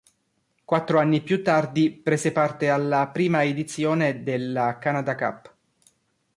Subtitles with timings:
[0.65, 5.55] Quattro anni più tardi prese parte alla prima edizione della Canada Cup.